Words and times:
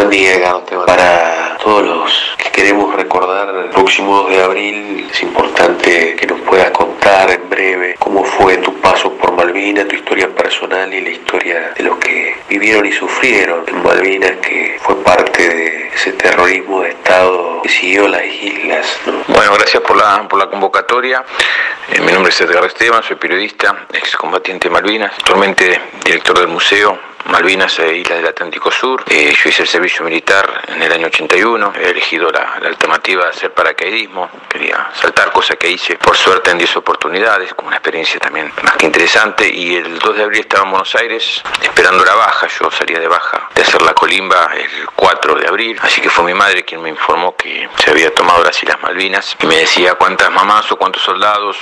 Buen 0.00 0.08
día. 0.08 0.58
Para 0.86 1.58
todos 1.62 1.84
los 1.84 2.36
que 2.38 2.50
queremos 2.52 2.96
recordar 2.96 3.54
el 3.54 3.68
próximo 3.68 4.22
2 4.22 4.30
de 4.30 4.42
abril, 4.42 5.08
es 5.12 5.22
importante 5.22 6.16
que 6.16 6.26
nos 6.26 6.40
puedas 6.40 6.70
contar 6.70 7.30
en 7.30 7.50
breve 7.50 7.96
cómo 7.98 8.24
fue 8.24 8.56
tu 8.56 8.72
paso 8.80 9.12
por 9.12 9.32
Malvinas, 9.32 9.86
tu 9.88 9.96
historia 9.96 10.34
personal 10.34 10.90
y 10.94 11.02
la 11.02 11.10
historia 11.10 11.74
de 11.76 11.82
los 11.82 11.98
que 11.98 12.34
vivieron 12.48 12.86
y 12.86 12.92
sufrieron 12.92 13.62
en 13.68 13.82
Malvinas, 13.82 14.38
que 14.40 14.78
fue 14.80 14.96
parte 15.02 15.46
de 15.46 15.90
ese 15.94 16.14
terrorismo 16.14 16.80
de 16.80 16.88
Estado 16.88 17.60
que 17.62 17.68
siguió 17.68 18.08
las 18.08 18.24
islas. 18.24 18.86
Bueno, 19.28 19.52
gracias 19.52 19.82
por 19.82 19.98
la, 19.98 20.26
por 20.26 20.38
la 20.38 20.48
convocatoria. 20.48 21.22
Eh, 21.92 22.00
mi 22.00 22.12
nombre 22.12 22.32
es 22.32 22.40
Edgar 22.40 22.64
Esteban, 22.64 23.02
soy 23.02 23.16
periodista, 23.16 23.84
excombatiente 23.92 24.68
de 24.68 24.72
Malvinas, 24.72 25.12
actualmente 25.18 25.78
director 26.02 26.38
del 26.38 26.48
museo 26.48 27.09
Malvinas 27.26 27.78
e 27.78 27.96
Islas 27.96 28.18
del 28.18 28.28
Atlántico 28.28 28.70
Sur. 28.70 29.04
Eh, 29.08 29.32
yo 29.32 29.48
hice 29.48 29.62
el 29.62 29.68
servicio 29.68 30.04
militar 30.04 30.62
en 30.68 30.82
el 30.82 30.92
año 30.92 31.06
81, 31.06 31.72
he 31.80 31.90
elegido 31.90 32.30
la, 32.30 32.54
alternativa 32.54 33.24
de 33.24 33.30
hacer 33.30 33.52
paracaidismo, 33.52 34.30
quería 34.48 34.90
saltar, 34.94 35.32
cosa 35.32 35.56
que 35.56 35.70
hice 35.70 35.96
por 35.96 36.16
suerte 36.16 36.50
en 36.50 36.58
10 36.58 36.76
oportunidades, 36.76 37.54
como 37.54 37.68
una 37.68 37.76
experiencia 37.76 38.18
también 38.20 38.52
más 38.62 38.76
que 38.76 38.86
interesante. 38.86 39.48
Y 39.48 39.76
el 39.76 39.98
2 39.98 40.16
de 40.16 40.22
abril 40.22 40.40
estaba 40.40 40.64
en 40.64 40.70
Buenos 40.70 40.94
Aires 40.94 41.42
esperando 41.62 42.04
la 42.04 42.14
baja, 42.14 42.46
yo 42.48 42.70
salía 42.70 42.98
de 42.98 43.08
baja 43.08 43.48
de 43.54 43.62
hacer 43.62 43.82
la 43.82 43.94
colimba 43.94 44.50
el 44.54 44.86
4 44.94 45.34
de 45.34 45.48
abril, 45.48 45.78
así 45.82 46.00
que 46.00 46.10
fue 46.10 46.24
mi 46.24 46.34
madre 46.34 46.64
quien 46.64 46.82
me 46.82 46.88
informó 46.88 47.36
que 47.36 47.68
se 47.76 47.90
había 47.90 48.14
tomado 48.14 48.42
las 48.44 48.60
Islas 48.62 48.80
Malvinas 48.82 49.36
y 49.40 49.46
me 49.46 49.56
decía 49.56 49.94
cuántas 49.94 50.30
mamás 50.30 50.70
o 50.72 50.76
cuántos 50.76 51.02
soldados 51.02 51.56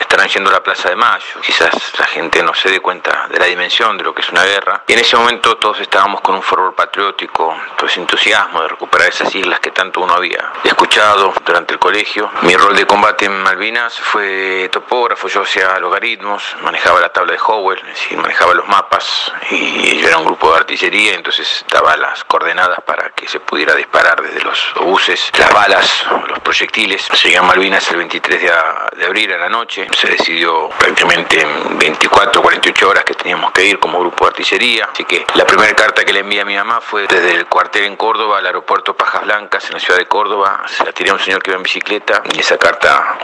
estarán 0.00 0.28
yendo 0.28 0.50
a 0.50 0.54
la 0.54 0.62
Plaza 0.62 0.90
de 0.90 0.96
Mayo. 0.96 1.40
Quizás 1.42 1.70
la 1.98 2.06
gente 2.06 2.42
no 2.42 2.54
se 2.54 2.70
dé 2.70 2.80
cuenta 2.80 3.28
de 3.28 3.38
la 3.38 3.46
dimensión 3.46 3.96
de 3.96 4.04
lo 4.04 4.14
que 4.14 4.22
es 4.22 4.28
una 4.30 4.44
guerra. 4.44 4.82
Y 4.86 4.92
en 4.92 5.03
ese 5.04 5.18
momento 5.18 5.58
todos 5.58 5.80
estábamos 5.80 6.22
con 6.22 6.34
un 6.34 6.42
fervor 6.42 6.74
patriótico, 6.74 7.54
ese 7.84 8.00
entusiasmo 8.00 8.62
de 8.62 8.68
recuperar 8.68 9.08
esas 9.08 9.34
islas 9.34 9.60
que 9.60 9.70
tanto 9.70 10.00
uno 10.00 10.14
había 10.14 10.50
escuchado 10.64 11.34
durante 11.44 11.74
el 11.74 11.78
colegio. 11.78 12.30
Mi 12.40 12.56
rol 12.56 12.74
de 12.74 12.86
combate 12.86 13.26
en 13.26 13.42
Malvinas 13.42 14.00
fue 14.00 14.70
topógrafo, 14.72 15.28
yo 15.28 15.42
hacía 15.42 15.78
logaritmos, 15.78 16.56
manejaba 16.62 17.00
la 17.00 17.10
tabla 17.10 17.32
de 17.32 17.38
Howell, 17.38 17.80
es 17.80 17.86
decir, 17.86 18.16
manejaba 18.16 18.54
los 18.54 18.66
mapas 18.66 19.30
y 19.50 19.98
yo 19.98 20.08
era 20.08 20.16
un 20.16 20.24
grupo 20.24 20.50
de 20.52 20.60
artillería, 20.60 21.12
entonces 21.12 21.66
daba 21.70 21.98
las 21.98 22.24
coordenadas 22.24 22.80
para 22.86 23.10
que 23.10 23.28
se 23.28 23.40
pudiera 23.40 23.74
disparar 23.74 24.22
desde 24.22 24.40
los 24.40 24.74
obuses, 24.76 25.30
las 25.38 25.52
balas, 25.52 26.06
los 26.28 26.38
proyectiles. 26.38 27.06
Llegué 27.22 27.36
a 27.36 27.42
Malvinas 27.42 27.90
el 27.90 27.98
23 27.98 28.40
de, 28.40 29.04
abril 29.04 29.34
a 29.34 29.36
la 29.36 29.50
noche, 29.50 29.86
se 29.94 30.08
decidió 30.08 30.70
prácticamente 30.78 31.42
en 31.42 31.78
24, 31.78 32.40
48 32.40 32.88
horas 32.88 33.04
que 33.04 33.12
teníamos 33.12 33.52
que 33.52 33.66
ir 33.66 33.78
como 33.78 34.00
grupo 34.00 34.24
de 34.24 34.30
artillería 34.30 34.88
que 35.02 35.26
la 35.34 35.44
primera 35.44 35.74
carta 35.74 36.04
que 36.04 36.12
le 36.12 36.20
envié 36.20 36.42
a 36.42 36.44
mi 36.44 36.54
mamá 36.54 36.80
fue 36.80 37.08
desde 37.08 37.34
el 37.34 37.46
cuartel 37.46 37.84
en 37.86 37.96
Córdoba 37.96 38.38
al 38.38 38.46
aeropuerto 38.46 38.96
Pajas 38.96 39.24
Blancas 39.24 39.64
en 39.66 39.72
la 39.72 39.80
ciudad 39.80 39.98
de 39.98 40.06
Córdoba. 40.06 40.62
Se 40.68 40.84
la 40.84 40.92
tiré 40.92 41.10
a 41.10 41.14
un 41.14 41.20
señor 41.20 41.42
que 41.42 41.50
iba 41.50 41.56
en 41.56 41.64
bicicleta 41.64 42.22
y 42.32 42.38
esa 42.38 42.56
carta 42.56 43.18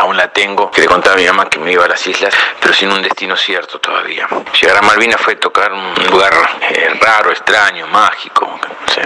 aún 0.00 0.16
la 0.16 0.28
tengo. 0.28 0.70
Que 0.70 0.80
le 0.80 0.86
contaba 0.86 1.14
a 1.14 1.18
mi 1.18 1.26
mamá 1.26 1.50
que 1.50 1.58
me 1.58 1.72
iba 1.72 1.84
a 1.84 1.88
las 1.88 2.06
islas, 2.06 2.34
pero 2.60 2.72
sin 2.72 2.90
un 2.90 3.02
destino 3.02 3.36
cierto 3.36 3.78
todavía. 3.78 4.26
Llegar 4.58 4.78
a 4.78 4.82
Malvinas 4.82 5.20
fue 5.20 5.36
tocar 5.36 5.72
un 5.72 5.94
lugar 6.10 6.32
eh, 6.70 6.88
raro, 7.00 7.30
extraño, 7.30 7.86
mágico, 7.88 8.58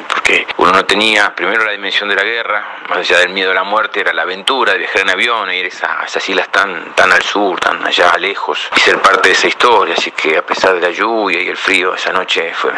porque 0.08 0.46
uno 0.58 0.72
no 0.72 0.84
tenía 0.84 1.34
primero 1.34 1.64
la 1.64 1.72
dimensión 1.72 2.08
de 2.08 2.14
la 2.14 2.22
guerra, 2.22 2.78
más 2.88 2.98
allá 2.98 3.18
del 3.18 3.30
miedo 3.30 3.50
a 3.50 3.54
la 3.54 3.64
muerte, 3.64 4.00
era 4.00 4.12
la 4.12 4.22
aventura 4.22 4.72
de 4.72 4.78
viajar 4.78 5.02
en 5.02 5.10
avión, 5.10 5.52
ir 5.52 5.70
a 5.82 6.04
esas 6.04 6.28
islas 6.28 6.48
tan, 6.50 6.94
tan 6.94 7.12
al 7.12 7.22
sur, 7.22 7.58
tan 7.60 7.84
allá 7.84 8.16
lejos, 8.18 8.70
y 8.76 8.80
ser 8.80 9.00
parte 9.00 9.28
de 9.28 9.34
esa 9.34 9.46
historia. 9.46 9.94
Así 9.96 10.10
que 10.12 10.36
a 10.38 10.44
pesar 10.44 10.74
de 10.74 10.80
la 10.80 10.90
lluvia 10.90 11.40
y 11.40 11.48
el 11.48 11.55
frío, 11.56 11.94
esa 11.94 12.12
noche 12.12 12.52
fue, 12.54 12.72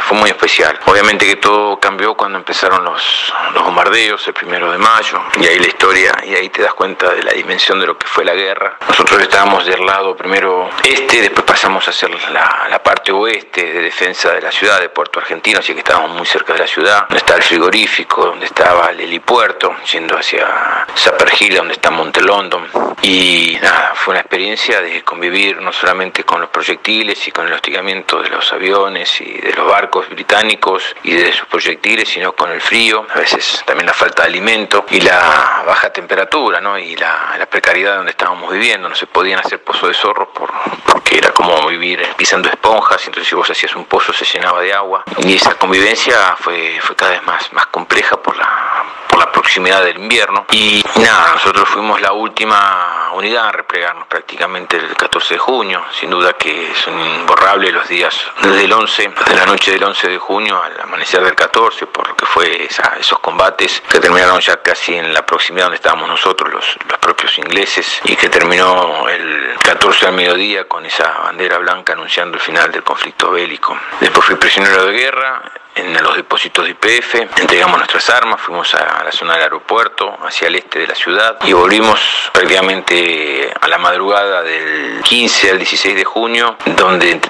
fue, 0.00 0.16
muy 0.16 0.30
especial. 0.30 0.78
Obviamente 0.86 1.26
que 1.26 1.36
todo 1.36 1.78
cambió 1.78 2.14
cuando 2.14 2.38
empezaron 2.38 2.84
los, 2.84 3.32
los 3.54 3.64
bombardeos, 3.64 4.26
el 4.26 4.34
primero 4.34 4.70
de 4.72 4.78
mayo, 4.78 5.20
y 5.40 5.46
ahí 5.46 5.58
la 5.58 5.66
historia, 5.66 6.12
y 6.24 6.34
ahí 6.34 6.48
te 6.48 6.62
das 6.62 6.74
cuenta 6.74 7.10
de 7.10 7.22
la 7.22 7.32
dimensión 7.32 7.80
de 7.80 7.86
lo 7.86 7.98
que 7.98 8.06
fue 8.06 8.24
la 8.24 8.34
guerra. 8.34 8.76
Nosotros 8.88 9.20
estábamos 9.20 9.64
del 9.66 9.84
lado 9.84 10.16
primero 10.16 10.70
este, 10.84 11.22
después 11.22 11.44
pasamos 11.44 11.86
a 11.88 11.92
ser 11.92 12.10
la, 12.30 12.66
la 12.68 12.82
parte 12.82 13.12
oeste 13.12 13.72
de 13.72 13.82
defensa 13.82 14.32
de 14.32 14.40
la 14.40 14.52
ciudad 14.52 14.80
de 14.80 14.88
Puerto 14.88 15.20
Argentino, 15.20 15.58
así 15.58 15.72
que 15.72 15.80
estábamos 15.80 16.16
muy 16.16 16.26
cerca 16.26 16.52
de 16.52 16.60
la 16.60 16.66
ciudad, 16.66 17.00
donde 17.00 17.18
está 17.18 17.36
el 17.36 17.42
frigorífico, 17.42 18.26
donde 18.26 18.46
estaba 18.46 18.90
el 18.90 19.00
helipuerto, 19.00 19.74
yendo 19.92 20.16
hacia 20.16 20.86
Sapergila, 20.94 21.58
donde 21.58 21.74
está 21.74 21.90
Montelondon. 21.90 22.68
Y 23.02 23.58
nada, 23.62 23.92
fue 23.94 24.12
una 24.12 24.20
experiencia 24.20 24.80
de 24.80 25.02
convivir 25.02 25.60
no 25.60 25.72
solamente 25.72 26.24
con 26.24 26.40
los 26.40 26.50
proyectiles 26.50 27.26
y 27.26 27.32
con 27.32 27.46
el 27.46 27.52
hostigamiento 27.52 28.19
de 28.22 28.30
los 28.30 28.52
aviones 28.52 29.20
y 29.20 29.40
de 29.40 29.52
los 29.52 29.66
barcos 29.66 30.08
británicos 30.08 30.82
y 31.02 31.12
de 31.12 31.32
sus 31.32 31.46
proyectiles, 31.46 32.08
sino 32.08 32.32
con 32.32 32.50
el 32.50 32.60
frío, 32.60 33.06
a 33.14 33.18
veces 33.18 33.62
también 33.66 33.86
la 33.86 33.94
falta 33.94 34.22
de 34.22 34.28
alimento 34.28 34.84
y 34.90 35.00
la 35.00 35.62
baja 35.66 35.92
temperatura, 35.92 36.60
¿no? 36.60 36.78
Y 36.78 36.96
la, 36.96 37.34
la 37.38 37.46
precariedad 37.46 37.96
donde 37.96 38.12
estábamos 38.12 38.52
viviendo, 38.52 38.88
no 38.88 38.94
se 38.94 39.06
podían 39.06 39.40
hacer 39.40 39.62
pozos 39.62 39.88
de 39.88 39.94
zorro 39.94 40.32
por, 40.32 40.50
porque 40.86 41.18
era 41.18 41.30
como 41.30 41.66
vivir 41.68 42.06
pisando 42.16 42.48
esponjas, 42.48 43.04
entonces 43.06 43.28
si 43.28 43.34
vos 43.34 43.48
hacías 43.50 43.74
un 43.76 43.84
pozo 43.84 44.12
se 44.12 44.24
llenaba 44.24 44.60
de 44.60 44.72
agua 44.72 45.04
y 45.18 45.34
esa 45.34 45.54
convivencia 45.54 46.36
fue, 46.38 46.78
fue 46.80 46.96
cada 46.96 47.12
vez 47.12 47.22
más, 47.22 47.52
más 47.52 47.66
compleja 47.66 48.16
por 48.20 48.36
la, 48.36 48.84
por 49.10 49.18
la 49.18 49.32
proximidad 49.32 49.84
del 49.84 49.98
invierno 49.98 50.46
y 50.52 50.82
nada, 50.96 51.32
nosotros 51.34 51.68
fuimos 51.68 52.00
la 52.00 52.12
última 52.12 53.10
unidad 53.14 53.48
a 53.48 53.52
replegarnos 53.52 54.06
prácticamente 54.06 54.76
el 54.76 54.94
14 54.96 55.34
de 55.34 55.38
junio, 55.38 55.82
sin 55.98 56.10
duda 56.10 56.34
que 56.34 56.72
son 56.76 56.98
imborrables 57.00 57.72
los 57.72 57.88
días 57.88 58.14
desde 58.40 58.64
el 58.64 58.72
11, 58.72 59.12
desde 59.18 59.34
la 59.34 59.46
noche 59.46 59.72
del 59.72 59.82
11 59.82 60.08
de 60.08 60.18
junio 60.18 60.62
al 60.62 60.80
amanecer 60.80 61.22
del 61.24 61.34
14, 61.34 61.86
por 61.86 62.08
lo 62.08 62.16
que 62.16 62.26
fue 62.26 62.68
esos 62.98 63.18
combates 63.18 63.82
que 63.90 63.98
terminaron 63.98 64.40
ya 64.40 64.62
casi 64.62 64.94
en 64.94 65.12
la 65.12 65.26
proximidad 65.26 65.66
donde 65.66 65.76
estábamos 65.76 66.08
nosotros, 66.08 66.52
los, 66.52 66.78
los 66.88 66.98
propios 66.98 67.36
ingleses, 67.38 68.00
y 68.04 68.14
que 68.16 68.28
terminó 68.28 69.08
el 69.08 69.54
14 69.62 70.06
al 70.06 70.12
mediodía 70.12 70.68
con 70.68 70.86
esa 70.86 71.08
bandera 71.24 71.58
blanca 71.58 71.92
anunciando 71.94 72.36
el 72.36 72.42
final 72.42 72.70
del 72.70 72.84
conflicto 72.84 73.30
bélico. 73.32 73.76
Después 74.00 74.26
fui 74.26 74.36
prisionero 74.36 74.86
de 74.86 74.92
guerra, 74.92 75.42
en 75.74 76.02
los 76.02 76.16
depósitos 76.16 76.64
de 76.64 76.70
IPF, 76.70 77.14
entregamos 77.14 77.78
nuestras 77.78 78.10
armas, 78.10 78.40
fuimos 78.40 78.74
a 78.74 79.04
la 79.04 79.12
zona 79.12 79.34
del 79.34 79.42
aeropuerto, 79.44 80.16
hacia 80.26 80.48
el 80.48 80.56
este 80.56 80.80
de 80.80 80.86
la 80.88 80.94
ciudad, 80.94 81.38
y 81.44 81.52
volvimos 81.52 82.00
prácticamente 82.32 83.52
a 83.60 83.68
la 83.68 83.78
madrugada 83.78 84.42
del 84.42 85.00
15 85.02 85.50
al 85.50 85.58
16 85.58 85.96
de 85.96 86.04
junio, 86.04 86.56
donde 86.76 87.20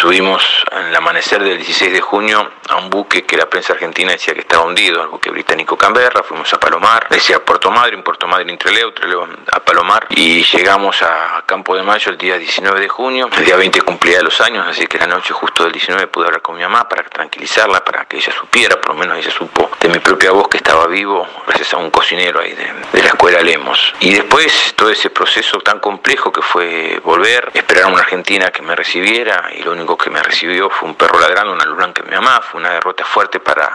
subimos 0.00 0.42
en 0.72 0.86
el 0.86 0.96
amanecer 0.96 1.42
del 1.42 1.56
16 1.56 1.92
de 1.92 2.00
junio 2.00 2.50
a 2.68 2.76
un 2.76 2.90
buque 2.90 3.24
que 3.24 3.36
la 3.36 3.46
prensa 3.46 3.74
argentina 3.74 4.12
decía 4.12 4.34
que 4.34 4.40
estaba 4.40 4.64
hundido, 4.64 5.02
el 5.02 5.08
buque 5.08 5.30
británico 5.30 5.76
Canberra, 5.76 6.22
fuimos 6.22 6.52
a 6.52 6.58
Palomar, 6.58 7.06
decía 7.10 7.44
Puerto 7.44 7.70
Madryn, 7.70 8.02
Puerto 8.02 8.26
Madryn 8.26 8.56
Treleu, 8.56 8.92
Treleu 8.92 9.26
a 9.50 9.60
Palomar, 9.60 10.06
y 10.10 10.42
llegamos 10.44 11.02
a 11.02 11.42
Campo 11.46 11.76
de 11.76 11.82
Mayo 11.82 12.10
el 12.10 12.18
día 12.18 12.38
19 12.38 12.80
de 12.80 12.88
junio, 12.88 13.28
el 13.36 13.44
día 13.44 13.56
20 13.56 13.80
cumplía 13.82 14.22
los 14.22 14.40
años, 14.40 14.66
así 14.66 14.86
que 14.86 14.98
la 14.98 15.06
noche 15.06 15.32
justo 15.34 15.64
del 15.64 15.72
19 15.72 16.06
pude 16.06 16.26
hablar 16.26 16.42
con 16.42 16.56
mi 16.56 16.62
mamá 16.62 16.88
para 16.88 17.02
tranquilizarla, 17.04 17.81
para 17.84 18.04
que 18.04 18.16
ella 18.16 18.32
supiera, 18.32 18.80
por 18.80 18.90
lo 18.90 19.00
menos 19.00 19.18
ella 19.18 19.30
supo 19.30 19.70
de 19.80 19.88
mi 19.88 19.98
propia 19.98 20.30
voz 20.32 20.48
que 20.48 20.58
estaba 20.58 20.86
vivo 20.86 21.26
gracias 21.46 21.74
a 21.74 21.76
un 21.78 21.90
cocinero 21.90 22.40
ahí 22.40 22.52
de, 22.52 23.02
la 23.02 23.08
escuela 23.08 23.40
Lemos. 23.40 23.94
Y 24.00 24.14
después 24.14 24.74
todo 24.76 24.90
ese 24.90 25.10
proceso 25.10 25.58
tan 25.60 25.80
complejo 25.80 26.32
que 26.32 26.42
fue 26.42 27.00
volver, 27.04 27.50
esperar 27.54 27.84
a 27.84 27.86
una 27.88 28.00
Argentina 28.00 28.50
que 28.50 28.62
me 28.62 28.76
recibiera 28.76 29.50
y 29.56 29.62
lo 29.62 29.72
único 29.72 29.96
que 29.96 30.10
me 30.10 30.22
recibió 30.22 30.70
fue 30.70 30.88
un 30.88 30.94
perro 30.94 31.18
ladrando, 31.18 31.52
una 31.52 31.64
blanca 31.64 32.02
de 32.02 32.10
mi 32.10 32.16
mamá, 32.16 32.40
fue 32.40 32.60
una 32.60 32.70
derrota 32.70 33.04
fuerte 33.04 33.40
para 33.40 33.70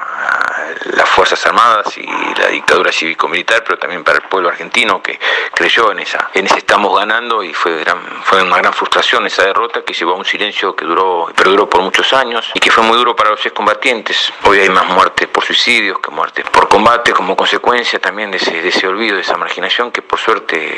las 0.85 1.09
Fuerzas 1.09 1.45
Armadas 1.45 1.97
y 1.97 2.05
la 2.39 2.47
dictadura 2.47 2.91
cívico-militar, 2.91 3.63
pero 3.65 3.77
también 3.77 4.03
para 4.03 4.19
el 4.19 4.23
pueblo 4.25 4.49
argentino 4.49 5.01
que 5.01 5.19
creyó 5.53 5.91
en 5.91 5.99
esa, 5.99 6.29
en 6.33 6.45
ese 6.45 6.57
estamos 6.59 6.97
ganando 6.97 7.43
y 7.43 7.53
fue, 7.53 7.79
gran, 7.79 7.99
fue 8.23 8.43
una 8.43 8.57
gran 8.57 8.73
frustración 8.73 9.25
esa 9.25 9.43
derrota 9.43 9.81
que 9.83 9.93
llevó 9.93 10.13
a 10.13 10.15
un 10.15 10.25
silencio 10.25 10.75
que 10.75 10.85
duró, 10.85 11.31
perduró 11.35 11.69
por 11.69 11.81
muchos 11.81 12.11
años 12.13 12.51
y 12.53 12.59
que 12.59 12.69
fue 12.69 12.83
muy 12.83 12.97
duro 12.97 13.15
para 13.15 13.31
los 13.31 13.45
excombatientes. 13.45 13.96
Hoy 14.43 14.59
hay 14.59 14.69
más 14.69 14.87
muertes 14.87 15.27
por 15.27 15.43
suicidios 15.43 15.99
que 15.99 16.11
muertes 16.11 16.45
por 16.51 16.67
combate 16.67 17.11
como 17.11 17.35
consecuencia 17.35 17.99
también 17.99 18.29
de 18.31 18.37
ese, 18.37 18.87
olvido, 18.87 19.15
de 19.15 19.21
esa 19.21 19.37
marginación 19.37 19.91
que 19.91 20.01
por 20.01 20.19
suerte 20.19 20.71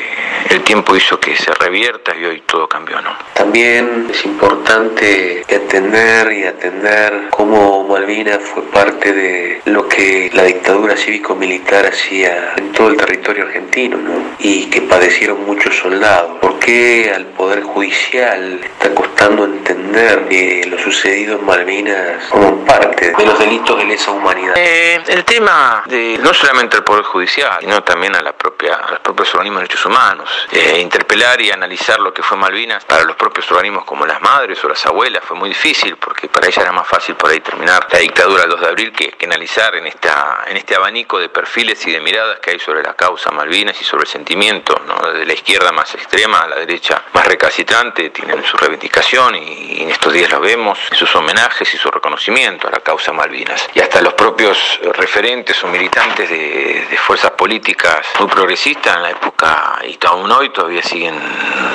el 0.48 0.62
tiempo 0.62 0.96
hizo 0.96 1.20
que 1.20 1.36
se 1.36 1.52
revierta 1.52 2.16
y 2.16 2.24
hoy 2.24 2.42
todo 2.46 2.68
cambió, 2.68 3.00
¿no? 3.02 3.10
También 3.34 4.08
es 4.10 4.24
importante 4.24 5.44
entender 5.48 6.32
y 6.32 6.44
atender 6.44 7.28
cómo 7.30 7.84
Malvinas 7.84 8.38
fue 8.42 8.62
parte 8.64 9.12
de 9.12 9.60
lo 9.66 9.88
que 9.88 10.30
la 10.32 10.44
dictadura 10.44 10.96
cívico-militar 10.96 11.86
hacía 11.86 12.54
en 12.56 12.72
todo 12.72 12.88
el 12.88 12.96
territorio 12.96 13.44
argentino, 13.44 13.98
¿no? 13.98 14.36
Y 14.38 14.66
que 14.66 14.80
padecieron 14.82 15.44
muchos 15.44 15.76
soldados. 15.76 16.38
¿Por 16.60 16.66
qué 16.66 17.10
al 17.16 17.24
Poder 17.24 17.62
Judicial 17.62 18.60
está 18.62 18.94
costando 18.94 19.46
entender 19.46 20.28
lo 20.66 20.78
sucedido 20.78 21.38
en 21.38 21.46
Malvinas 21.46 22.26
como 22.28 22.62
parte 22.66 23.12
de 23.16 23.26
los 23.26 23.38
delitos 23.38 23.78
de 23.78 23.84
lesa 23.86 24.10
humanidad? 24.10 24.52
Eh, 24.58 25.00
el 25.08 25.24
tema 25.24 25.82
de 25.86 26.18
no 26.22 26.34
solamente 26.34 26.76
al 26.76 26.84
Poder 26.84 27.04
Judicial, 27.04 27.56
sino 27.60 27.82
también 27.82 28.14
a, 28.14 28.20
la 28.20 28.34
propia, 28.34 28.78
los 28.90 29.00
propios 29.00 29.34
organismos 29.34 29.62
de 29.62 29.68
derechos 29.68 29.86
humanos. 29.86 30.48
Eh, 30.52 30.80
interpelar 30.80 31.40
y 31.40 31.50
analizar 31.50 31.98
lo 31.98 32.12
que 32.12 32.22
fue 32.22 32.36
Malvinas 32.36 32.84
para 32.84 33.04
los 33.04 33.16
propios 33.16 33.50
organismos 33.50 33.84
como 33.86 34.04
las 34.04 34.20
madres 34.20 34.62
o 34.62 34.68
las 34.68 34.84
abuelas 34.84 35.24
fue 35.24 35.38
muy 35.38 35.48
difícil 35.48 35.96
porque 35.96 36.28
para 36.28 36.46
ellas 36.46 36.58
era 36.58 36.72
más 36.72 36.86
fácil 36.86 37.14
por 37.14 37.30
ahí 37.30 37.40
terminar 37.40 37.86
la 37.90 37.98
dictadura 38.00 38.42
del 38.42 38.50
2 38.50 38.60
de 38.60 38.66
abril 38.66 38.92
que, 38.92 39.12
que 39.12 39.24
analizar 39.24 39.74
en, 39.76 39.86
esta, 39.86 40.44
en 40.46 40.58
este 40.58 40.76
abanico 40.76 41.18
de 41.18 41.30
perfiles 41.30 41.86
y 41.86 41.92
de 41.92 42.00
miradas 42.00 42.38
que 42.40 42.50
hay 42.50 42.58
sobre 42.58 42.82
la 42.82 42.92
causa 42.92 43.30
Malvinas 43.30 43.80
y 43.80 43.84
sobre 43.84 44.02
el 44.02 44.08
sentimiento, 44.10 44.78
¿no? 44.86 45.10
de 45.10 45.24
la 45.24 45.32
izquierda 45.32 45.72
más 45.72 45.94
extrema 45.94 46.49
la 46.50 46.56
derecha 46.56 47.02
más 47.12 47.26
recalcitrante, 47.26 48.10
tienen 48.10 48.44
su 48.44 48.56
reivindicación 48.56 49.36
y, 49.36 49.82
en 49.82 49.90
estos 49.90 50.12
días 50.12 50.30
lo 50.30 50.40
vemos, 50.40 50.78
sus 50.92 51.14
homenajes 51.16 51.72
y 51.72 51.76
su 51.78 51.90
reconocimiento 51.90 52.68
a 52.68 52.72
la 52.72 52.80
causa 52.80 53.12
Malvinas. 53.12 53.68
Y 53.74 53.80
hasta 53.80 54.00
los 54.02 54.14
propios 54.14 54.80
referentes 54.94 55.62
o 55.64 55.68
militantes 55.68 56.28
de, 56.28 56.98
fuerzas 57.06 57.30
políticas 57.32 58.06
muy 58.18 58.28
progresistas 58.28 58.96
en 58.96 59.02
la 59.02 59.10
época 59.10 59.80
y 59.84 59.98
aún 60.06 60.30
hoy 60.30 60.50
todavía 60.50 60.82
siguen 60.82 61.18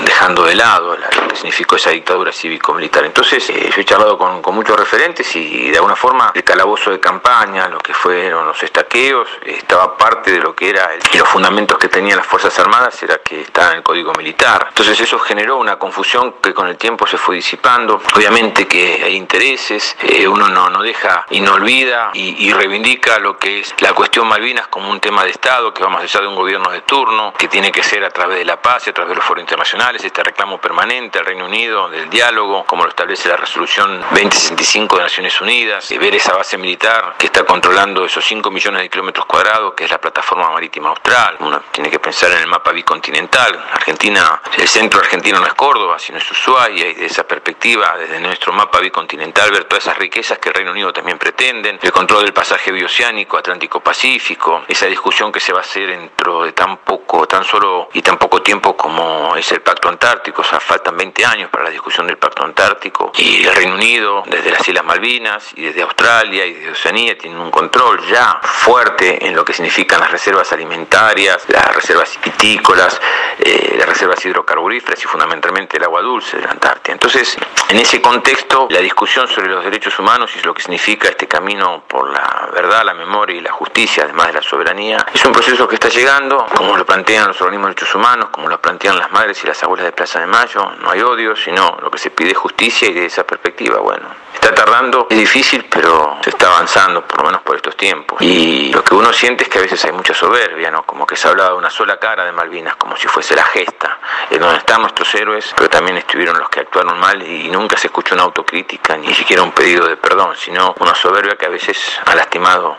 dejando 0.06 0.44
de 0.44 0.56
lado 0.56 0.96
lo 0.96 1.28
que 1.28 1.36
significó 1.36 1.76
esa 1.76 1.90
dictadura 1.90 2.32
cívico-militar. 2.32 3.04
Entonces 3.06 3.50
eh, 3.50 3.70
yo 3.76 3.82
he 3.82 3.86
charlado 3.86 4.18
con, 4.18 4.42
muchos 4.56 4.80
referentes 4.80 5.36
y 5.36 5.70
de 5.70 5.76
alguna 5.76 5.96
forma 5.96 6.32
el 6.34 6.44
calabozo 6.44 6.92
de 6.92 7.00
campaña, 7.00 7.68
lo 7.68 7.80
que 7.80 7.94
fueron 7.94 8.46
los 8.46 8.62
estaqueos, 8.64 9.28
estaba 9.46 9.98
parte 9.98 10.32
de 10.32 10.40
lo 10.40 10.56
que 10.56 10.70
era 10.70 10.92
y 11.12 11.18
los 11.18 11.28
fundamentos 11.28 11.78
que 11.78 11.90
tenían 11.90 12.18
las 12.18 12.28
Fuerzas 12.28 12.58
Armadas 12.60 13.02
era 13.04 13.18
que 13.18 13.42
estaba 13.42 13.72
en 13.72 13.78
el 13.78 13.84
Código 13.84 14.14
Militar. 14.14 14.65
Entonces 14.68 15.00
eso 15.00 15.20
generó 15.20 15.58
una 15.58 15.78
confusión 15.78 16.36
que 16.42 16.54
con 16.54 16.68
el 16.68 16.78
tiempo 16.78 17.08
se 17.08 17.18
fue 17.18 17.36
disipando. 17.36 18.02
Obviamente 18.16 18.68
que 18.68 19.04
hay 19.04 19.16
intereses, 19.16 19.96
eh, 20.02 20.28
uno 20.28 20.50
no, 20.50 20.70
no 20.70 20.82
deja 20.82 21.26
y 21.30 21.40
no 21.40 21.54
olvida 21.54 22.12
y, 22.14 22.48
y 22.48 22.54
reivindica 22.54 23.20
lo 23.20 23.38
que 23.38 23.60
es 23.60 23.74
la 23.80 23.94
cuestión 23.94 24.28
Malvinas 24.28 24.68
como 24.68 24.90
un 24.90 25.00
tema 25.00 25.24
de 25.24 25.32
Estado 25.32 25.74
que 25.74 25.84
va 25.84 25.90
más 25.90 26.04
allá 26.04 26.22
de 26.22 26.28
un 26.28 26.36
gobierno 26.36 26.70
de 26.72 26.82
turno, 26.82 27.34
que 27.38 27.48
tiene 27.48 27.72
que 27.72 27.84
ser 27.84 28.04
a 28.04 28.10
través 28.10 28.40
de 28.40 28.46
la 28.46 28.62
paz 28.62 28.88
y 28.88 28.90
a 28.90 28.94
través 28.94 29.10
de 29.10 29.16
los 29.16 29.26
foros 29.26 29.42
internacionales, 29.42 30.04
este 30.04 30.24
reclamo 30.24 30.60
permanente 30.60 31.20
al 31.20 31.26
Reino 31.26 31.46
Unido 31.46 31.90
del 31.90 32.10
diálogo, 32.10 32.66
como 32.66 32.84
lo 32.84 32.90
establece 32.90 33.30
la 33.30 33.38
resolución 33.38 34.00
2065 34.12 34.98
de 34.98 35.04
Naciones 35.04 35.42
Unidas, 35.42 35.92
y 35.92 35.98
ver 35.98 36.16
esa 36.16 36.34
base 36.34 36.58
militar 36.58 37.16
que 37.18 37.28
está 37.28 37.44
controlando 37.44 38.06
esos 38.06 38.26
5 38.26 38.50
millones 38.52 38.82
de 38.82 38.90
kilómetros 38.90 39.26
cuadrados, 39.26 39.74
que 39.74 39.86
es 39.86 39.92
la 39.92 40.00
plataforma 40.00 40.50
marítima 40.52 40.90
austral. 40.90 41.38
Uno 41.40 41.62
tiene 41.72 41.90
que 41.90 42.00
pensar 42.00 42.32
en 42.32 42.40
el 42.40 42.48
mapa 42.48 42.72
bicontinental. 42.72 43.64
Argentina, 43.74 44.42
el 44.58 44.68
centro 44.68 45.00
argentino 45.00 45.40
no 45.40 45.48
es 45.48 45.54
Córdoba, 45.54 46.00
sino 46.00 46.18
es 46.18 46.32
Ushuaia, 46.32 46.88
y 46.88 46.94
desde 46.94 47.06
esa 47.08 47.28
perspectiva, 47.28 47.96
desde 47.98 48.20
nuestro 48.20 48.54
mapa 48.54 48.80
bicontinental, 48.80 49.52
ver 49.52 49.66
todas 49.66 49.84
esas 49.84 49.98
riquezas 49.98 50.40
que 50.40 50.50
el 50.50 50.56
Reino 50.56 50.72
Unido 50.72 50.94
también 50.94 51.18
pretenden, 51.18 51.80
el 51.82 51.92
control 51.92 52.24
del 52.24 52.34
pasaje 52.34 52.72
bioceánico, 52.72 53.38
Atlántico-Pacífico, 53.38 54.64
esa 54.68 54.86
discusión 54.86 55.32
que 55.32 55.40
se 55.40 55.52
va 55.52 55.60
a 55.60 55.62
hacer 55.62 55.90
dentro 55.90 56.44
de 56.44 56.54
tan 56.54 56.78
poco, 56.78 57.28
tan 57.28 57.44
solo 57.44 57.90
y 57.94 58.02
tan 58.02 58.18
poco 58.18 58.42
tiempo 58.42 58.78
como 58.78 59.36
es 59.36 59.52
el 59.52 59.62
Pacto 59.62 59.90
Antártico, 59.90 60.42
o 60.42 60.46
sea, 60.46 60.60
faltan 60.60 60.96
20 60.96 61.26
años 61.26 61.50
para 61.50 61.66
la 61.66 61.70
discusión 61.70 62.08
del 62.08 62.18
Pacto 62.18 62.44
Antártico, 62.44 63.12
y 63.18 63.46
el 63.46 63.56
Reino 63.56 63.76
Unido, 63.76 64.24
desde 64.26 64.52
las 64.52 64.68
Islas 64.68 64.86
Malvinas 64.86 65.52
y 65.56 65.64
desde 65.64 65.82
Australia 65.82 66.46
y 66.46 66.54
desde 66.54 66.72
Oceanía, 66.72 67.18
tienen 67.18 67.40
un 67.40 67.52
control 67.52 68.06
ya 68.08 68.40
fuerte 68.42 69.26
en 69.26 69.36
lo 69.36 69.44
que 69.44 69.54
significan 69.54 70.00
las 70.00 70.12
reservas 70.12 70.52
alimentarias, 70.54 71.44
las 71.48 71.76
reservas 71.76 72.18
vitícolas, 72.24 73.00
eh, 73.40 73.76
las 73.78 73.88
reservas 73.88 74.26
hidrocarburíferas 74.46 75.04
y 75.04 75.08
fundamentalmente 75.08 75.78
el 75.78 75.84
agua 75.84 76.02
dulce 76.02 76.38
de 76.38 76.44
la 76.44 76.52
Antártida. 76.52 76.94
Entonces, 76.94 77.38
en 77.68 77.78
ese 77.78 78.00
contexto, 78.02 78.68
la 78.70 78.80
discusión 78.80 79.28
sobre 79.28 79.50
los 79.50 79.64
derechos 79.64 79.98
humanos 79.98 80.32
y 80.36 80.46
lo 80.46 80.54
que 80.54 80.62
significa 80.62 81.10
este 81.10 81.28
camino 81.28 81.84
por 81.88 82.10
la 82.12 82.50
verdad, 82.54 82.86
la 82.86 82.94
memoria 82.94 83.36
y 83.36 83.42
la 83.42 83.52
justicia, 83.52 84.04
además 84.04 84.28
de 84.28 84.34
la 84.34 84.42
soberanía, 84.44 85.06
es 85.14 85.26
un 85.26 85.34
proceso 85.34 85.68
que 85.68 85.76
está 85.76 85.90
llegando, 85.90 86.46
como 86.56 86.78
lo 86.78 86.86
plantean 86.86 87.28
los 87.28 87.42
organismos 87.42 87.70
de 87.70 87.76
derechos 87.76 87.96
humanos, 87.96 88.30
como 88.32 88.48
lo 88.48 88.62
plantean 88.62 88.98
las 88.98 89.12
madres 89.12 89.44
y 89.44 89.48
las 89.48 89.62
abuelas 89.64 89.86
de 89.86 89.92
Plaza 89.92 90.20
de 90.20 90.28
Mayo, 90.28 90.72
no 90.80 90.92
hay 90.92 91.02
odio, 91.02 91.36
sino 91.36 91.78
lo 91.82 91.90
que 91.90 91.98
se 91.98 92.12
pide 92.12 92.32
es 92.32 92.38
justicia 92.38 92.88
y 92.88 92.94
de 92.94 93.06
esa 93.06 93.26
perspectiva, 93.26 93.80
bueno, 93.80 94.08
está 94.46 94.64
tardando, 94.64 95.08
es 95.10 95.18
difícil, 95.18 95.66
pero 95.68 96.18
se 96.22 96.30
está 96.30 96.48
avanzando, 96.48 97.02
por 97.02 97.20
lo 97.20 97.26
menos 97.26 97.42
por 97.42 97.56
estos 97.56 97.76
tiempos. 97.76 98.22
Y 98.22 98.72
lo 98.72 98.84
que 98.84 98.94
uno 98.94 99.12
siente 99.12 99.44
es 99.44 99.50
que 99.50 99.58
a 99.58 99.62
veces 99.62 99.84
hay 99.86 99.92
mucha 99.92 100.14
soberbia, 100.14 100.70
¿no? 100.70 100.84
Como 100.84 101.08
que 101.08 101.16
se 101.16 101.28
habla 101.28 101.50
de 101.50 101.54
una 101.56 101.72
sola 101.72 101.98
cara 101.98 102.26
de 102.26 102.32
Malvinas, 102.32 102.76
como 102.76 102.96
si 102.96 103.08
fuese 103.08 103.36
la 103.36 103.44
gesta, 103.46 103.98
en 104.30 104.40
donde 104.40 104.60
están 104.60 104.82
nuestros 104.82 105.14
héroes, 105.16 105.52
pero 105.58 105.68
también 105.68 105.98
estuvieron 105.98 106.38
los 106.38 106.48
que 106.50 106.60
actuaron 106.60 107.00
mal 107.00 107.24
y 107.24 107.50
nunca 107.50 107.76
se 107.76 107.88
escuchó 107.88 108.14
una 108.14 108.24
autocrítica, 108.24 108.96
ni 108.98 109.16
siquiera 109.16 109.42
un 109.42 109.52
pedido 109.52 109.88
de 109.88 109.98
perdón, 109.98 110.36
sino 110.36 110.76
una 110.80 110.94
soberbia 110.94 111.36
que 111.36 111.48
a 111.48 111.50
veces 111.50 112.00
ha 112.06 112.14
lastimado 112.14 112.78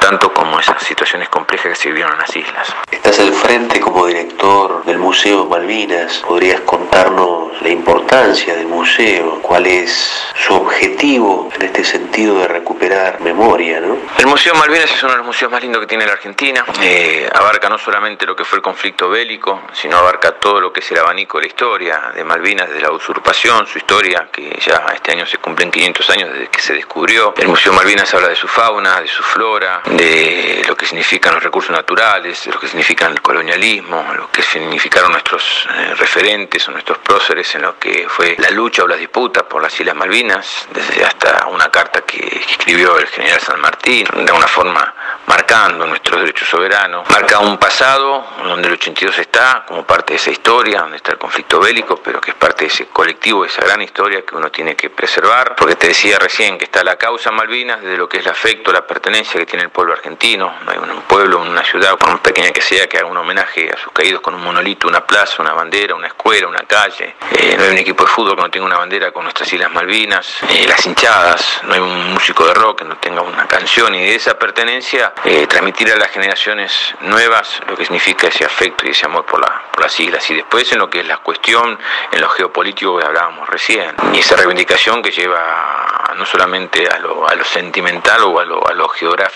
tanto 0.00 0.32
como 0.32 0.58
esas 0.58 0.82
situaciones 0.82 1.28
complejas 1.28 1.72
que 1.72 1.76
se 1.76 1.88
vivieron 1.88 2.12
en 2.14 2.18
las 2.18 2.34
islas. 2.34 2.74
Estás 2.90 3.18
al 3.18 3.32
frente 3.32 3.80
como 3.80 4.06
director 4.06 4.84
del 4.84 4.98
Museo 4.98 5.46
Malvinas. 5.46 6.22
¿Podrías 6.26 6.60
contarnos 6.62 7.60
la 7.60 7.68
importancia 7.68 8.54
del 8.54 8.66
museo? 8.66 9.40
¿Cuál 9.42 9.66
es 9.66 10.24
su 10.34 10.54
objetivo 10.54 11.50
en 11.54 11.62
este 11.62 11.84
sentido 11.84 12.38
de 12.38 12.48
recuperar 12.48 13.20
memoria? 13.20 13.80
¿no? 13.80 13.98
El 14.16 14.26
Museo 14.26 14.54
Malvinas 14.54 14.90
es 14.90 15.02
uno 15.02 15.12
de 15.12 15.18
los 15.18 15.26
museos 15.26 15.50
más 15.50 15.62
lindos 15.62 15.80
que 15.80 15.86
tiene 15.86 16.06
la 16.06 16.12
Argentina. 16.12 16.64
Eh, 16.80 17.28
abarca 17.34 17.68
no 17.68 17.78
solamente 17.78 18.26
lo 18.26 18.34
que 18.34 18.44
fue 18.44 18.56
el 18.56 18.62
conflicto 18.62 19.08
bélico, 19.10 19.62
sino 19.72 19.96
abarca 19.98 20.32
todo 20.32 20.60
lo 20.60 20.72
que 20.72 20.80
es 20.80 20.90
el 20.90 20.98
abanico 20.98 21.38
de 21.38 21.42
la 21.44 21.48
historia 21.48 22.12
de 22.14 22.24
Malvinas, 22.24 22.70
de 22.70 22.80
la 22.80 22.90
usurpación, 22.90 23.66
su 23.66 23.78
historia, 23.78 24.28
que 24.32 24.58
ya 24.64 24.86
este 24.94 25.12
año 25.12 25.26
se 25.26 25.38
cumplen 25.38 25.70
500 25.70 26.10
años 26.10 26.32
desde 26.32 26.48
que 26.48 26.60
se 26.60 26.74
descubrió. 26.74 27.34
El 27.36 27.48
Museo 27.48 27.72
Malvinas 27.72 28.12
habla 28.14 28.28
de 28.28 28.36
su 28.36 28.48
fauna, 28.48 29.00
de 29.00 29.08
su 29.08 29.22
flora, 29.22 29.47
de 29.48 30.62
lo 30.66 30.76
que 30.76 30.84
significan 30.84 31.32
los 31.32 31.42
recursos 31.42 31.70
naturales, 31.70 32.44
de 32.44 32.52
lo 32.52 32.60
que 32.60 32.68
significa 32.68 33.06
el 33.06 33.22
colonialismo, 33.22 34.04
lo 34.14 34.30
que 34.30 34.42
significaron 34.42 35.10
nuestros 35.10 35.66
eh, 35.74 35.94
referentes 35.94 36.68
o 36.68 36.72
nuestros 36.72 36.98
próceres 36.98 37.54
en 37.54 37.62
lo 37.62 37.78
que 37.78 38.06
fue 38.08 38.36
la 38.38 38.50
lucha 38.50 38.84
o 38.84 38.86
las 38.86 38.98
disputas 38.98 39.44
por 39.44 39.62
las 39.62 39.72
Islas 39.80 39.96
Malvinas, 39.96 40.68
desde 40.70 41.02
hasta 41.02 41.46
una 41.46 41.70
carta 41.70 42.02
que, 42.02 42.18
escribió 42.50 42.98
el 42.98 43.06
general 43.06 43.40
San 43.40 43.60
Martín, 43.60 44.06
de 44.12 44.30
alguna 44.30 44.48
forma 44.48 44.94
marcando 45.26 45.86
nuestros 45.86 46.20
derechos 46.20 46.48
soberanos, 46.48 47.08
marca 47.08 47.38
un 47.38 47.56
pasado 47.56 48.26
donde 48.42 48.68
el 48.68 48.74
82 48.74 49.18
está 49.18 49.64
como 49.66 49.84
parte 49.84 50.12
de 50.12 50.16
esa 50.18 50.30
historia, 50.30 50.80
donde 50.80 50.98
está 50.98 51.12
el 51.12 51.18
conflicto 51.18 51.58
bélico, 51.58 52.00
pero 52.02 52.20
que 52.20 52.32
es 52.32 52.36
parte 52.36 52.64
de 52.64 52.68
ese 52.68 52.88
colectivo, 52.88 53.42
de 53.42 53.48
esa 53.48 53.62
gran 53.62 53.80
historia 53.80 54.22
que 54.26 54.36
uno 54.36 54.50
tiene 54.50 54.76
que 54.76 54.90
preservar, 54.90 55.54
porque 55.56 55.76
te 55.76 55.88
decía 55.88 56.18
recién 56.18 56.58
que 56.58 56.64
está 56.64 56.84
la 56.84 56.96
causa 56.96 57.30
Malvinas, 57.30 57.80
desde 57.80 57.96
lo 57.96 58.08
que 58.08 58.18
es 58.18 58.26
el 58.26 58.32
afecto, 58.32 58.72
la 58.72 58.86
pertenencia 58.86 59.37
que 59.38 59.46
tiene 59.46 59.64
el 59.64 59.70
pueblo 59.70 59.92
argentino, 59.92 60.54
no 60.64 60.70
hay 60.70 60.78
un 60.78 61.02
pueblo, 61.02 61.40
una 61.40 61.64
ciudad, 61.64 61.96
por 61.96 62.20
pequeña 62.20 62.50
que 62.50 62.60
sea, 62.60 62.86
que 62.86 62.98
haga 62.98 63.06
un 63.06 63.16
homenaje 63.16 63.70
a 63.72 63.78
sus 63.78 63.92
caídos 63.92 64.20
con 64.20 64.34
un 64.34 64.42
monolito, 64.42 64.88
una 64.88 65.04
plaza, 65.04 65.42
una 65.42 65.52
bandera, 65.52 65.94
una 65.94 66.08
escuela, 66.08 66.48
una 66.48 66.64
calle, 66.66 67.14
eh, 67.36 67.54
no 67.56 67.64
hay 67.64 67.70
un 67.70 67.78
equipo 67.78 68.04
de 68.04 68.10
fútbol 68.10 68.36
que 68.36 68.42
no 68.42 68.50
tenga 68.50 68.66
una 68.66 68.78
bandera 68.78 69.12
con 69.12 69.22
nuestras 69.22 69.52
Islas 69.52 69.70
Malvinas, 69.72 70.38
eh, 70.48 70.66
las 70.66 70.84
hinchadas, 70.84 71.60
no 71.64 71.74
hay 71.74 71.80
un 71.80 72.14
músico 72.14 72.46
de 72.46 72.54
rock 72.54 72.78
que 72.78 72.84
no 72.84 72.96
tenga 72.96 73.22
una 73.22 73.46
canción 73.46 73.94
y 73.94 74.00
de 74.00 74.14
esa 74.14 74.38
pertenencia 74.38 75.12
eh, 75.24 75.46
transmitir 75.46 75.92
a 75.92 75.96
las 75.96 76.10
generaciones 76.10 76.94
nuevas 77.00 77.60
lo 77.68 77.76
que 77.76 77.84
significa 77.84 78.28
ese 78.28 78.44
afecto 78.44 78.86
y 78.86 78.90
ese 78.90 79.06
amor 79.06 79.24
por, 79.24 79.40
la, 79.40 79.62
por 79.70 79.82
las 79.82 79.98
islas. 80.00 80.28
Y 80.30 80.34
después 80.34 80.70
en 80.72 80.78
lo 80.78 80.90
que 80.90 81.00
es 81.00 81.06
la 81.06 81.18
cuestión, 81.18 81.78
en 82.10 82.20
lo 82.20 82.28
geopolítico 82.28 82.98
que 82.98 83.06
hablábamos 83.06 83.48
recién, 83.48 83.94
y 84.12 84.18
esa 84.18 84.36
reivindicación 84.36 85.02
que 85.02 85.10
lleva 85.10 86.12
no 86.16 86.26
solamente 86.26 86.88
a 86.88 86.98
lo, 86.98 87.28
a 87.28 87.34
lo 87.34 87.44
sentimental 87.44 88.22
o 88.24 88.40
a 88.40 88.44
lo, 88.44 88.66
a 88.66 88.72
lo 88.72 88.88
geográfico 88.88 89.27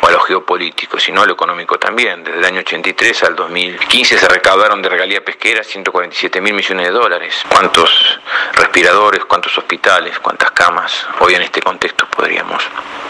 o 0.00 0.06
a 0.06 0.10
lo 0.10 0.20
geopolítico, 0.20 0.98
sino 0.98 1.22
a 1.22 1.26
lo 1.26 1.32
económico 1.32 1.78
también. 1.78 2.22
Desde 2.24 2.38
el 2.38 2.44
año 2.44 2.60
83 2.60 3.22
al 3.24 3.36
2015 3.36 4.18
se 4.18 4.28
recaudaron 4.28 4.80
de 4.82 4.88
regalía 4.88 5.24
pesquera 5.24 5.62
147 5.62 6.40
mil 6.40 6.54
millones 6.54 6.86
de 6.86 6.92
dólares. 6.92 7.34
¿Cuántos 7.48 8.20
respiradores, 8.54 9.24
cuántos 9.24 9.56
hospitales, 9.58 10.18
cuántas 10.20 10.50
camas 10.52 11.06
hoy 11.20 11.34
en 11.34 11.42
este 11.42 11.60
contexto 11.60 12.06
podríamos, 12.06 12.62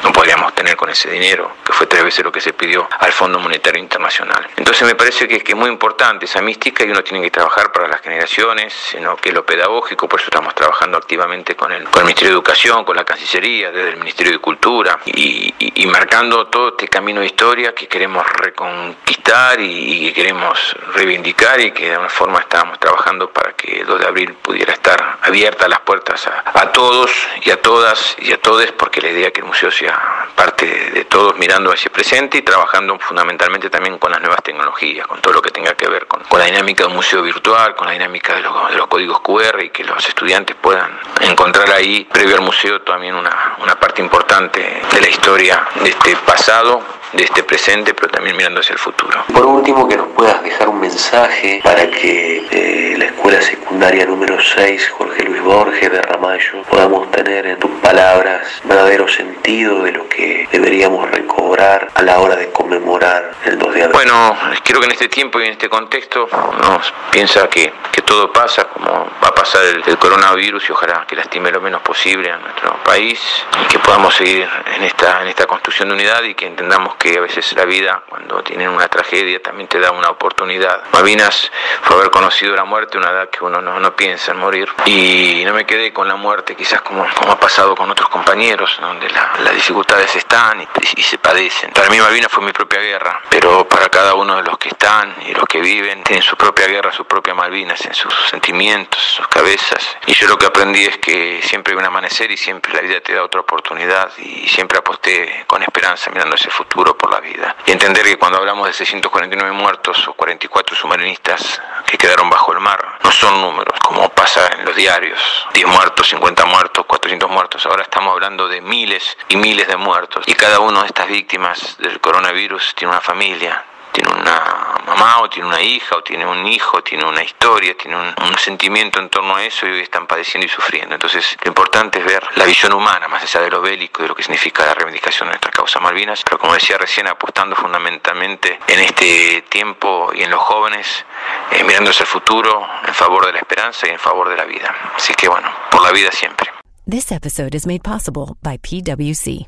no 0.02 0.12
podríamos 0.12 0.54
tener? 0.54 0.70
con 0.76 0.90
ese 0.90 1.10
dinero, 1.10 1.52
que 1.64 1.72
fue 1.72 1.86
tres 1.86 2.04
veces 2.04 2.24
lo 2.24 2.32
que 2.32 2.40
se 2.40 2.52
pidió 2.52 2.88
al 2.98 3.12
Fondo 3.12 3.38
Monetario 3.38 3.80
Internacional. 3.80 4.46
Entonces 4.56 4.86
me 4.86 4.94
parece 4.94 5.26
que, 5.26 5.42
es 5.46 5.56
muy 5.56 5.68
importante 5.68 6.26
esa 6.26 6.40
mística 6.40 6.84
y 6.84 6.90
uno 6.90 7.02
tiene 7.02 7.22
que 7.22 7.30
trabajar 7.30 7.72
para 7.72 7.88
las 7.88 8.00
generaciones, 8.00 8.72
sino 8.72 9.16
que 9.16 9.32
lo 9.32 9.44
pedagógico, 9.44 10.08
por 10.08 10.20
eso 10.20 10.28
estamos 10.28 10.54
trabajando 10.54 10.96
activamente 10.98 11.56
con 11.56 11.72
el, 11.72 11.84
con 11.84 12.00
el 12.00 12.04
Ministerio 12.04 12.30
de 12.30 12.34
Educación, 12.34 12.84
con 12.84 12.96
la 12.96 13.04
Cancillería, 13.04 13.70
desde 13.70 13.90
el 13.90 13.96
Ministerio 13.96 14.32
de 14.32 14.38
Cultura 14.38 14.98
y, 15.06 15.54
marcando 15.90 16.46
todo 16.46 16.68
este 16.68 16.86
camino 16.86 17.20
de 17.20 17.26
historia 17.26 17.74
que 17.74 17.88
queremos 17.88 18.24
reconquistar 18.34 19.60
y, 19.60 20.06
que 20.06 20.12
queremos 20.12 20.76
reivindicar 20.94 21.60
y 21.60 21.72
que 21.72 21.86
de 21.86 21.92
alguna 21.92 22.08
forma 22.08 22.38
estábamos 22.38 22.78
trabajando 22.78 23.28
para 23.30 23.54
que 23.54 23.80
el 23.80 23.86
2 23.86 23.98
de 23.98 24.06
abril 24.06 24.34
pudiera 24.34 24.72
estar 24.72 25.18
abierta 25.22 25.66
las 25.66 25.80
puertas 25.80 26.28
a, 26.28 26.44
a 26.54 26.70
todos 26.70 27.10
y 27.42 27.50
a 27.50 27.60
todas 27.60 28.16
y 28.20 28.32
a 28.32 28.40
todos 28.40 28.70
porque 28.72 29.00
la 29.00 29.08
idea 29.08 29.26
es 29.28 29.32
que 29.32 29.40
el 29.40 29.46
museo 29.46 29.70
sea 29.72 29.89
parte 30.34 30.66
de, 30.66 31.04
todos 31.04 31.36
mirando 31.36 31.72
hacia 31.72 31.88
el 31.88 31.92
presente 31.92 32.38
y 32.38 32.42
trabajando 32.42 32.98
fundamentalmente 32.98 33.68
también 33.68 33.98
con 33.98 34.10
las 34.12 34.20
nuevas 34.20 34.42
tecnologías, 34.42 35.06
con 35.06 35.20
todo 35.20 35.34
lo 35.34 35.42
que 35.42 35.50
tenga 35.50 35.74
que 35.74 35.88
ver 35.88 36.06
con, 36.06 36.22
la 36.38 36.44
dinámica 36.44 36.84
de 36.84 36.88
un 36.88 36.96
museo 36.96 37.22
virtual, 37.22 37.74
con 37.74 37.86
la 37.86 37.92
dinámica 37.92 38.34
de 38.34 38.42
los, 38.42 38.70
de 38.70 38.76
los, 38.76 38.86
códigos 38.86 39.20
QR 39.20 39.62
y 39.62 39.70
que 39.70 39.84
los 39.84 40.06
estudiantes 40.08 40.56
puedan 40.60 40.98
encontrar 41.20 41.70
ahí, 41.72 42.06
previo 42.10 42.36
al 42.36 42.42
museo, 42.42 42.80
también 42.82 43.14
una, 43.14 43.56
una 43.62 43.78
parte 43.78 44.00
importante 44.02 44.82
de 44.92 45.00
la 45.00 45.08
historia 45.08 45.66
de 45.82 45.90
este 45.90 46.16
pasado 46.16 46.99
de 47.12 47.24
este 47.24 47.42
presente, 47.42 47.94
pero 47.94 48.08
también 48.08 48.36
mirando 48.36 48.60
hacia 48.60 48.74
el 48.74 48.78
futuro. 48.78 49.24
Por 49.32 49.46
último, 49.46 49.88
que 49.88 49.96
nos 49.96 50.08
puedas 50.08 50.42
dejar 50.42 50.68
un 50.68 50.80
mensaje 50.80 51.60
para 51.62 51.88
que 51.90 52.46
eh, 52.50 52.94
la 52.98 53.06
escuela 53.06 53.40
secundaria 53.40 54.06
número 54.06 54.40
6, 54.40 54.90
Jorge 54.90 55.24
Luis 55.24 55.42
Borges 55.42 55.90
de 55.90 56.02
Ramallo, 56.02 56.62
podamos 56.68 57.10
tener 57.10 57.46
en 57.46 57.58
tus 57.58 57.70
palabras 57.80 58.46
verdadero 58.64 59.08
sentido 59.08 59.82
de 59.82 59.92
lo 59.92 60.08
que 60.08 60.48
deberíamos 60.52 61.10
recobrar 61.10 61.88
a 61.94 62.02
la 62.02 62.20
hora 62.20 62.36
de 62.36 62.50
conmemorar 62.50 63.32
el 63.44 63.58
2 63.58 63.74
de 63.74 63.82
abril. 63.82 63.92
Bueno, 63.94 64.36
creo 64.64 64.80
que 64.80 64.86
en 64.86 64.92
este 64.92 65.08
tiempo 65.08 65.40
y 65.40 65.46
en 65.46 65.52
este 65.52 65.68
contexto 65.68 66.28
nos 66.60 66.92
piensa 67.10 67.48
que, 67.48 67.72
que 67.90 68.02
todo 68.02 68.32
pasa 68.32 68.64
como 68.64 68.90
va 68.90 69.28
a 69.28 69.34
pasar 69.34 69.64
el, 69.64 69.82
el 69.86 69.98
coronavirus 69.98 70.68
y 70.68 70.72
ojalá 70.72 71.04
que 71.06 71.16
lastime 71.16 71.50
lo 71.50 71.60
menos 71.60 71.82
posible 71.82 72.30
a 72.30 72.36
nuestro 72.38 72.76
país 72.84 73.20
y 73.62 73.68
que 73.68 73.78
podamos 73.78 74.14
seguir 74.14 74.48
en 74.76 74.84
esta, 74.84 75.22
en 75.22 75.28
esta 75.28 75.46
construcción 75.46 75.88
de 75.88 75.94
unidad 75.94 76.22
y 76.22 76.34
que 76.34 76.46
entendamos 76.46 76.96
que 77.00 77.16
a 77.16 77.20
veces 77.22 77.54
la 77.54 77.64
vida, 77.64 78.02
cuando 78.06 78.42
tienen 78.42 78.68
una 78.68 78.86
tragedia, 78.86 79.42
también 79.42 79.68
te 79.68 79.80
da 79.80 79.90
una 79.90 80.10
oportunidad. 80.10 80.82
Malvinas 80.92 81.50
fue 81.82 81.96
haber 81.96 82.10
conocido 82.10 82.54
la 82.54 82.64
muerte, 82.64 82.98
una 82.98 83.10
edad 83.10 83.30
que 83.30 83.42
uno 83.42 83.62
no, 83.62 83.80
no 83.80 83.96
piensa 83.96 84.32
en 84.32 84.38
morir. 84.38 84.68
Y 84.84 85.42
no 85.46 85.54
me 85.54 85.64
quedé 85.64 85.94
con 85.94 86.06
la 86.06 86.16
muerte, 86.16 86.54
quizás 86.54 86.82
como, 86.82 87.06
como 87.14 87.32
ha 87.32 87.40
pasado 87.40 87.74
con 87.74 87.90
otros 87.90 88.10
compañeros, 88.10 88.76
donde 88.82 89.08
las 89.08 89.54
dificultades 89.54 90.14
están 90.14 90.60
y, 90.60 90.68
y, 90.96 91.02
se 91.02 91.16
padecen. 91.16 91.72
Para 91.72 91.88
mí 91.88 91.98
Malvinas 91.98 92.30
fue 92.30 92.44
mi 92.44 92.52
propia 92.52 92.80
guerra, 92.80 93.22
pero 93.30 93.66
para 93.66 93.88
cada 93.88 94.14
uno 94.14 94.36
de 94.36 94.42
los 94.42 94.58
que 94.58 94.68
están 94.68 95.16
y 95.26 95.32
los 95.32 95.44
que 95.44 95.60
viven, 95.60 96.04
tienen 96.04 96.22
su 96.22 96.36
propia 96.36 96.66
guerra, 96.66 96.92
su 96.92 97.06
propia 97.06 97.32
Malvinas, 97.32 97.82
en 97.86 97.94
sus 97.94 98.14
sentimientos, 98.28 99.00
sus 99.00 99.26
cabezas. 99.28 99.96
Y 100.06 100.12
yo 100.12 100.28
lo 100.28 100.36
que 100.36 100.44
aprendí 100.44 100.84
es 100.84 100.98
que 100.98 101.40
siempre 101.42 101.72
hay 101.72 101.78
un 101.78 101.84
amanecer 101.86 102.30
y 102.30 102.36
siempre 102.36 102.74
la 102.74 102.82
vida 102.82 103.00
te 103.00 103.14
da 103.14 103.24
otra 103.24 103.40
oportunidad 103.40 104.10
y 104.18 104.46
siempre 104.48 104.78
aposté 104.78 105.44
con 105.46 105.62
esperanza 105.62 106.10
mirando 106.10 106.36
ese 106.36 106.50
futuro 106.50 106.89
por 106.96 107.12
la 107.12 107.20
vida. 107.20 107.56
Y 107.66 107.72
entender 107.72 108.04
que 108.04 108.18
cuando 108.18 108.38
hablamos 108.38 108.66
de 108.66 108.72
649 108.72 109.52
muertos 109.52 110.06
o 110.08 110.14
44 110.14 110.76
submarinistas 110.76 111.60
que 111.86 111.98
quedaron 111.98 112.30
bajo 112.30 112.52
el 112.52 112.60
mar, 112.60 112.98
no 113.02 113.10
son 113.10 113.40
números, 113.40 113.78
como 113.80 114.08
pasa 114.10 114.48
en 114.58 114.64
los 114.64 114.76
diarios, 114.76 115.20
10 115.54 115.66
muertos, 115.66 116.08
50 116.08 116.44
muertos, 116.46 116.86
400 116.86 117.30
muertos, 117.30 117.66
ahora 117.66 117.82
estamos 117.82 118.12
hablando 118.12 118.48
de 118.48 118.60
miles 118.60 119.16
y 119.28 119.36
miles 119.36 119.68
de 119.68 119.76
muertos. 119.76 120.24
Y 120.26 120.34
cada 120.34 120.60
una 120.60 120.82
de 120.82 120.86
estas 120.86 121.08
víctimas 121.08 121.76
del 121.78 122.00
coronavirus 122.00 122.74
tiene 122.74 122.92
una 122.92 123.00
familia, 123.00 123.64
tiene 123.92 124.10
una 124.10 124.74
mamá 124.86 125.20
o 125.20 125.28
tiene 125.28 125.48
una 125.48 125.60
hija 125.60 125.96
o 125.96 126.02
tiene 126.02 126.26
un 126.26 126.46
hijo, 126.46 126.82
tiene 126.82 127.04
una 127.04 127.22
historia, 127.22 127.76
tiene 127.76 127.96
un, 127.96 128.14
sentimiento 128.38 129.00
en 129.00 129.10
torno 129.10 129.36
a 129.36 129.44
eso 129.44 129.66
y 129.66 129.70
hoy 129.70 129.80
están 129.80 130.06
padeciendo 130.06 130.46
y 130.46 130.48
sufriendo. 130.48 130.94
Entonces 130.94 131.36
lo 131.42 131.48
importante 131.48 131.98
es 131.98 132.04
ver 132.04 132.22
la 132.36 132.46
visión 132.46 132.72
humana, 132.72 133.06
más 133.06 133.22
allá 133.22 133.44
de 133.44 133.50
lo 133.50 133.60
bélico, 133.60 134.02
de 134.02 134.08
lo 134.08 134.14
que 134.14 134.22
significa 134.22 134.64
la 134.64 134.74
reivindicación 134.74 135.28
de 135.28 135.32
nuestra 135.32 135.50
causa 135.50 135.78
Malvinas, 135.78 136.22
pero 136.24 136.38
como 136.38 136.54
decía 136.54 136.78
recién, 136.78 137.06
apostando 137.06 137.54
fundamentalmente 137.54 138.58
en 138.66 138.80
este 138.80 139.42
tiempo 139.48 140.10
y 140.14 140.22
en 140.22 140.30
los 140.30 140.40
jóvenes, 140.40 141.04
eh, 141.50 141.62
mirando 141.64 141.90
hacia 141.90 142.04
el 142.04 142.08
futuro 142.08 142.66
en 142.86 142.94
favor 142.94 143.26
de 143.26 143.32
la 143.32 143.38
esperanza 143.40 143.86
y 143.86 143.90
en 143.90 143.98
favor 143.98 144.28
de 144.28 144.36
la 144.36 144.44
vida. 144.44 144.74
Así 144.96 145.14
que 145.14 145.28
bueno, 145.28 145.48
por 145.70 145.82
la 145.82 145.92
vida 145.92 146.10
siempre. 146.10 146.50
This 146.86 147.12
episode 147.12 147.54
is 147.54 147.66
made 147.66 147.82
possible 147.82 148.36
by 148.42 148.56
PwC. 148.58 149.46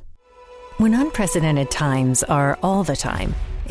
When 0.79 0.95
unprecedented 0.95 1.71
times 1.71 2.23
are 2.25 2.59
all 2.63 2.85
the 2.85 2.97
time, 2.97 3.35